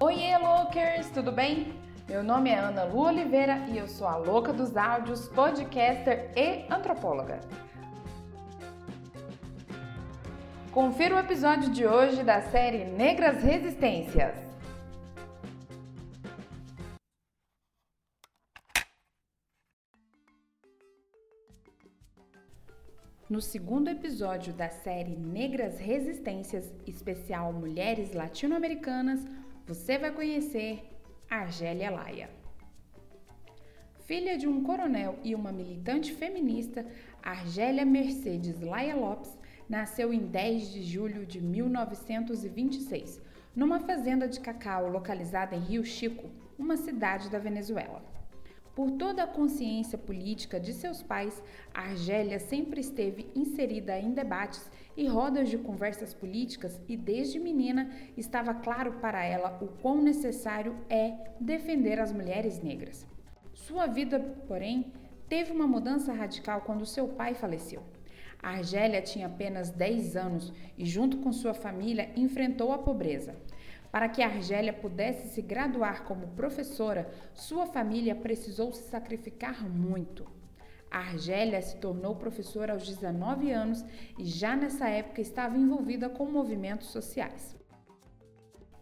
Oiê, 0.00 0.38
Lookers, 0.38 1.10
tudo 1.10 1.32
bem? 1.32 1.74
Meu 2.08 2.22
nome 2.22 2.50
é 2.50 2.54
Ana 2.56 2.84
Lu 2.84 3.00
Oliveira 3.00 3.66
e 3.68 3.78
eu 3.78 3.88
sou 3.88 4.06
a 4.06 4.16
louca 4.16 4.52
dos 4.52 4.76
áudios, 4.76 5.26
podcaster 5.26 6.30
e 6.36 6.72
antropóloga. 6.72 7.40
Confira 10.70 11.16
o 11.16 11.18
episódio 11.18 11.68
de 11.70 11.84
hoje 11.84 12.22
da 12.22 12.40
série 12.40 12.84
Negras 12.84 13.42
Resistências. 13.42 14.36
No 23.28 23.40
segundo 23.40 23.90
episódio 23.90 24.52
da 24.52 24.70
série 24.70 25.16
Negras 25.16 25.80
Resistências, 25.80 26.72
especial 26.86 27.52
Mulheres 27.52 28.14
Latino-Americanas, 28.14 29.26
você 29.68 29.98
vai 29.98 30.10
conhecer 30.10 30.82
Argélia 31.28 31.90
Laia. 31.90 32.30
Filha 34.06 34.38
de 34.38 34.48
um 34.48 34.62
coronel 34.62 35.18
e 35.22 35.34
uma 35.34 35.52
militante 35.52 36.10
feminista, 36.14 36.86
Argélia 37.22 37.84
Mercedes 37.84 38.58
Laia 38.62 38.96
Lopes 38.96 39.36
nasceu 39.68 40.10
em 40.10 40.20
10 40.20 40.72
de 40.72 40.82
julho 40.82 41.26
de 41.26 41.38
1926, 41.38 43.20
numa 43.54 43.78
fazenda 43.80 44.26
de 44.26 44.40
cacau 44.40 44.88
localizada 44.88 45.54
em 45.54 45.60
Rio 45.60 45.84
Chico, 45.84 46.30
uma 46.58 46.78
cidade 46.78 47.28
da 47.28 47.38
Venezuela. 47.38 48.02
Por 48.78 48.92
toda 48.92 49.24
a 49.24 49.26
consciência 49.26 49.98
política 49.98 50.60
de 50.60 50.72
seus 50.72 51.02
pais, 51.02 51.42
Argélia 51.74 52.38
sempre 52.38 52.80
esteve 52.80 53.28
inserida 53.34 53.98
em 53.98 54.12
debates 54.12 54.70
e 54.96 55.04
rodas 55.08 55.48
de 55.48 55.58
conversas 55.58 56.14
políticas 56.14 56.80
e 56.88 56.96
desde 56.96 57.40
menina 57.40 57.90
estava 58.16 58.54
claro 58.54 58.92
para 59.00 59.24
ela 59.24 59.58
o 59.60 59.66
quão 59.82 60.00
necessário 60.00 60.76
é 60.88 61.12
defender 61.40 61.98
as 61.98 62.12
mulheres 62.12 62.62
negras. 62.62 63.04
Sua 63.52 63.88
vida, 63.88 64.20
porém, 64.46 64.92
teve 65.28 65.50
uma 65.50 65.66
mudança 65.66 66.12
radical 66.12 66.60
quando 66.60 66.86
seu 66.86 67.08
pai 67.08 67.34
faleceu. 67.34 67.82
Argélia 68.40 69.02
tinha 69.02 69.26
apenas 69.26 69.70
10 69.70 70.16
anos 70.16 70.52
e, 70.76 70.86
junto 70.86 71.16
com 71.16 71.32
sua 71.32 71.52
família, 71.52 72.10
enfrentou 72.14 72.72
a 72.72 72.78
pobreza. 72.78 73.34
Para 73.90 74.08
que 74.08 74.22
Argélia 74.22 74.72
pudesse 74.72 75.28
se 75.28 75.40
graduar 75.40 76.04
como 76.04 76.28
professora, 76.28 77.10
sua 77.32 77.66
família 77.66 78.14
precisou 78.14 78.72
se 78.72 78.82
sacrificar 78.88 79.68
muito. 79.68 80.26
Argélia 80.90 81.60
se 81.60 81.76
tornou 81.76 82.16
professora 82.16 82.72
aos 82.72 82.86
19 82.86 83.50
anos 83.50 83.84
e 84.18 84.24
já 84.24 84.56
nessa 84.56 84.88
época 84.88 85.20
estava 85.20 85.56
envolvida 85.56 86.08
com 86.08 86.26
movimentos 86.26 86.88
sociais. 86.88 87.56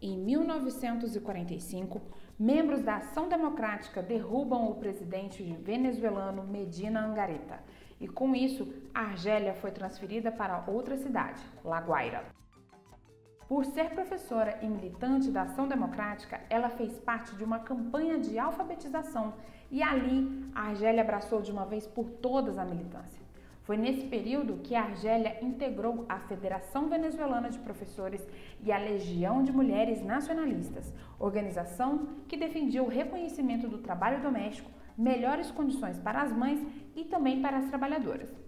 Em 0.01 0.17
1945, 0.17 2.01
membros 2.37 2.83
da 2.83 2.97
Ação 2.97 3.27
Democrática 3.27 4.01
derrubam 4.03 4.69
o 4.69 4.75
presidente 4.75 5.41
venezuelano 5.43 6.43
Medina 6.43 7.03
Angarita 7.05 7.59
e 7.99 8.07
com 8.07 8.35
isso 8.35 8.71
Argélia 8.93 9.55
foi 9.55 9.71
transferida 9.71 10.31
para 10.31 10.65
outra 10.67 10.95
cidade, 10.97 11.41
La 11.63 11.79
Guaira. 11.79 12.36
Por 13.47 13.63
ser 13.63 13.91
professora 13.91 14.59
e 14.61 14.67
militante 14.67 15.31
da 15.31 15.43
Ação 15.43 15.69
Democrática, 15.69 16.41
ela 16.49 16.69
fez 16.69 16.99
parte 16.99 17.33
de 17.33 17.45
uma 17.45 17.59
campanha 17.59 18.19
de 18.19 18.37
alfabetização 18.37 19.35
e 19.71 19.81
ali 19.81 20.49
a 20.53 20.63
Argélia 20.63 21.01
abraçou 21.01 21.41
de 21.41 21.49
uma 21.49 21.65
vez 21.65 21.87
por 21.87 22.09
todas 22.09 22.57
a 22.57 22.65
militância. 22.65 23.25
Foi 23.63 23.77
nesse 23.77 24.05
período 24.07 24.61
que 24.61 24.75
a 24.75 24.83
Argélia 24.83 25.37
integrou 25.41 26.05
a 26.09 26.19
Federação 26.19 26.89
Venezuelana 26.89 27.49
de 27.49 27.59
Professores 27.59 28.27
e 28.61 28.69
a 28.69 28.77
Legião 28.77 29.41
de 29.41 29.51
Mulheres 29.53 30.03
Nacionalistas, 30.03 30.93
organização 31.17 32.07
que 32.27 32.35
defendia 32.35 32.83
o 32.83 32.89
reconhecimento 32.89 33.69
do 33.69 33.77
trabalho 33.77 34.21
doméstico, 34.21 34.69
melhores 34.97 35.51
condições 35.51 35.97
para 35.97 36.21
as 36.21 36.33
mães 36.33 36.61
e 36.95 37.05
também 37.05 37.41
para 37.41 37.57
as 37.57 37.69
trabalhadoras. 37.69 38.46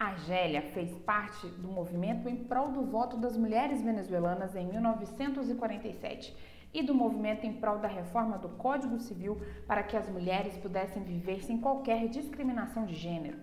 Argélia 0.00 0.62
fez 0.72 0.96
parte 1.00 1.46
do 1.46 1.68
movimento 1.68 2.26
em 2.26 2.34
prol 2.34 2.72
do 2.72 2.86
voto 2.86 3.18
das 3.18 3.36
mulheres 3.36 3.82
venezuelanas 3.82 4.56
em 4.56 4.66
1947 4.66 6.34
e 6.72 6.82
do 6.82 6.94
movimento 6.94 7.44
em 7.44 7.52
prol 7.52 7.76
da 7.76 7.86
reforma 7.86 8.38
do 8.38 8.48
Código 8.48 8.98
Civil 8.98 9.38
para 9.66 9.82
que 9.82 9.98
as 9.98 10.08
mulheres 10.08 10.56
pudessem 10.56 11.02
viver 11.02 11.44
sem 11.44 11.60
qualquer 11.60 12.08
discriminação 12.08 12.86
de 12.86 12.94
gênero. 12.94 13.40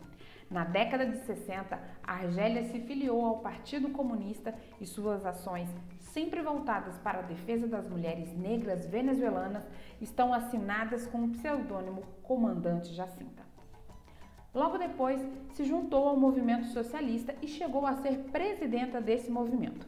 Na 0.49 0.63
década 0.63 1.05
de 1.05 1.17
60, 1.25 1.79
Argélia 2.01 2.63
se 2.63 2.79
filiou 2.79 3.23
ao 3.23 3.37
Partido 3.37 3.89
Comunista 3.89 4.55
e 4.81 4.85
suas 4.87 5.27
ações, 5.27 5.69
sempre 5.99 6.41
voltadas 6.41 6.97
para 6.97 7.19
a 7.19 7.21
defesa 7.21 7.67
das 7.67 7.87
mulheres 7.87 8.35
negras 8.35 8.87
venezuelanas, 8.87 9.63
estão 10.01 10.33
assinadas 10.33 11.05
com 11.05 11.25
o 11.25 11.29
pseudônimo 11.29 12.01
Comandante 12.23 12.95
Jacinta. 12.95 13.45
Logo 14.53 14.77
depois, 14.77 15.21
se 15.53 15.63
juntou 15.65 16.07
ao 16.07 16.17
movimento 16.17 16.67
socialista 16.67 17.35
e 17.41 17.47
chegou 17.47 17.85
a 17.85 17.93
ser 17.93 18.17
presidenta 18.31 18.99
desse 19.01 19.29
movimento. 19.29 19.87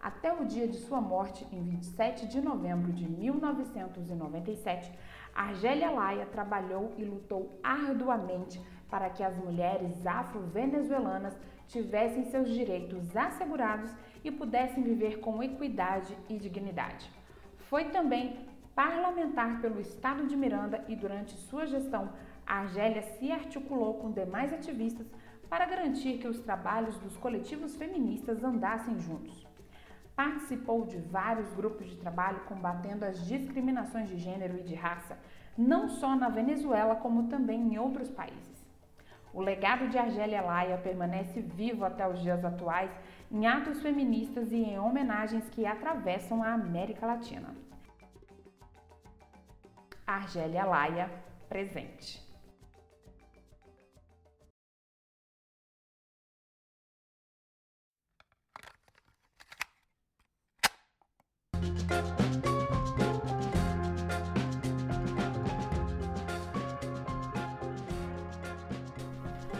Até 0.00 0.32
o 0.32 0.44
dia 0.44 0.66
de 0.66 0.78
sua 0.78 1.00
morte, 1.00 1.46
em 1.52 1.62
27 1.62 2.26
de 2.26 2.40
novembro 2.40 2.92
de 2.92 3.08
1997, 3.08 4.92
Argélia 5.34 5.90
Laia 5.90 6.26
trabalhou 6.26 6.92
e 6.98 7.04
lutou 7.04 7.58
arduamente 7.62 8.60
para 8.90 9.08
que 9.08 9.22
as 9.22 9.36
mulheres 9.36 10.04
afro-venezuelanas 10.04 11.38
tivessem 11.68 12.24
seus 12.24 12.50
direitos 12.50 13.16
assegurados 13.16 13.90
e 14.22 14.30
pudessem 14.30 14.82
viver 14.82 15.20
com 15.20 15.42
equidade 15.42 16.16
e 16.28 16.36
dignidade. 16.36 17.10
Foi 17.70 17.84
também 17.86 18.36
parlamentar 18.74 19.60
pelo 19.60 19.80
estado 19.80 20.26
de 20.26 20.36
Miranda 20.36 20.84
e 20.88 20.96
durante 20.96 21.32
sua 21.32 21.64
gestão 21.66 22.10
a 22.52 22.58
Argélia 22.58 23.00
se 23.00 23.32
articulou 23.32 23.94
com 23.94 24.10
demais 24.10 24.52
ativistas 24.52 25.06
para 25.48 25.64
garantir 25.64 26.18
que 26.18 26.28
os 26.28 26.38
trabalhos 26.38 26.98
dos 26.98 27.16
coletivos 27.16 27.74
feministas 27.76 28.44
andassem 28.44 28.98
juntos. 28.98 29.46
Participou 30.14 30.84
de 30.84 30.98
vários 30.98 31.50
grupos 31.54 31.88
de 31.88 31.96
trabalho 31.96 32.40
combatendo 32.40 33.06
as 33.06 33.24
discriminações 33.24 34.06
de 34.10 34.18
gênero 34.18 34.58
e 34.58 34.62
de 34.62 34.74
raça, 34.74 35.18
não 35.56 35.88
só 35.88 36.14
na 36.14 36.28
Venezuela, 36.28 36.94
como 36.96 37.26
também 37.28 37.58
em 37.58 37.78
outros 37.78 38.10
países. 38.10 38.66
O 39.32 39.40
legado 39.40 39.88
de 39.88 39.96
Argélia 39.96 40.42
Laia 40.42 40.76
permanece 40.76 41.40
vivo 41.40 41.86
até 41.86 42.06
os 42.06 42.20
dias 42.20 42.44
atuais 42.44 42.90
em 43.30 43.46
atos 43.46 43.80
feministas 43.80 44.52
e 44.52 44.56
em 44.56 44.78
homenagens 44.78 45.48
que 45.48 45.64
atravessam 45.64 46.42
a 46.42 46.52
América 46.52 47.06
Latina. 47.06 47.48
Argélia 50.06 50.66
Laia, 50.66 51.10
presente. 51.48 52.31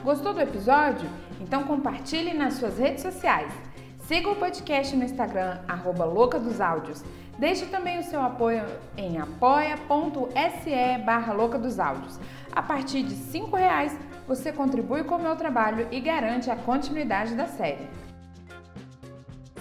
Gostou 0.02 0.34
do 0.34 0.40
episódio? 0.40 1.08
Então 1.40 1.62
compartilhe 1.62 2.34
nas 2.34 2.54
suas 2.54 2.76
redes 2.76 3.02
sociais. 3.02 3.52
Siga 4.00 4.30
o 4.30 4.36
podcast 4.36 4.96
no 4.96 5.04
Instagram, 5.04 5.60
arroba 5.68 6.04
Louca 6.04 6.40
dos 6.40 6.60
Áudios. 6.60 7.04
Deixe 7.38 7.66
também 7.66 8.00
o 8.00 8.02
seu 8.02 8.20
apoio 8.20 8.64
em 8.96 9.18
apoia.se 9.18 10.98
barra 11.06 11.32
Louca 11.32 11.56
dos 11.56 11.78
Áudios. 11.78 12.18
A 12.50 12.60
partir 12.60 13.04
de 13.04 13.14
R$ 13.14 13.46
reais 13.56 13.96
você 14.26 14.50
contribui 14.52 15.04
com 15.04 15.14
o 15.14 15.22
meu 15.22 15.36
trabalho 15.36 15.86
e 15.92 16.00
garante 16.00 16.50
a 16.50 16.56
continuidade 16.56 17.36
da 17.36 17.46
série. 17.46 17.88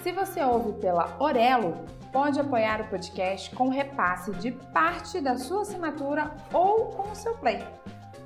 Se 0.01 0.11
você 0.11 0.43
ouve 0.43 0.73
pela 0.79 1.15
Orelo, 1.19 1.85
pode 2.11 2.39
apoiar 2.39 2.81
o 2.81 2.87
podcast 2.87 3.55
com 3.55 3.69
repasse 3.69 4.31
de 4.31 4.51
parte 4.51 5.21
da 5.21 5.37
sua 5.37 5.61
assinatura 5.61 6.31
ou 6.51 6.87
com 6.87 7.11
o 7.11 7.15
seu 7.15 7.35
play. 7.35 7.63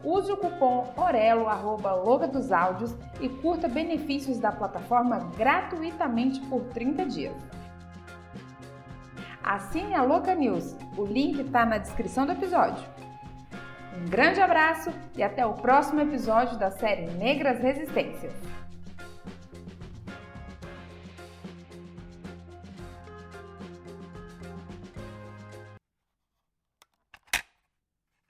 Use 0.06 0.32
o 0.32 0.38
cupom 0.38 0.94
ORELO, 0.96 1.48
arroba 1.48 1.96
Loga 1.96 2.28
dos 2.28 2.52
Áudios 2.52 2.96
e 3.20 3.28
curta 3.28 3.68
benefícios 3.68 4.38
da 4.38 4.52
plataforma 4.52 5.32
gratuitamente 5.36 6.40
por 6.42 6.62
30 6.66 7.06
dias. 7.08 7.36
Assine 9.44 9.96
a 9.96 10.04
Louca 10.04 10.36
News, 10.36 10.76
o 10.96 11.04
link 11.04 11.40
está 11.40 11.66
na 11.66 11.80
descrição 11.80 12.28
do 12.28 12.34
episódio. 12.34 12.88
Um 13.98 14.06
grande 14.08 14.40
abraço 14.40 14.92
e 15.18 15.24
até 15.24 15.44
o 15.44 15.54
próximo 15.54 16.02
episódio 16.02 16.56
da 16.60 16.70
série 16.70 17.08
Negras 17.14 17.60
Resistências. 17.60 18.34